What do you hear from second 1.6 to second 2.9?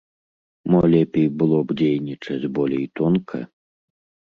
б дзейнічаць болей